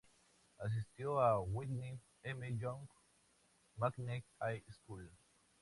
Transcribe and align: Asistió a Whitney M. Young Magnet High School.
Asistió 0.57 1.19
a 1.21 1.39
Whitney 1.39 1.99
M. 2.23 2.57
Young 2.57 2.87
Magnet 3.77 4.23
High 4.39 4.63
School. 4.67 5.11